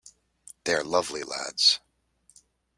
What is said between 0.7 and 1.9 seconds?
are lovely lads.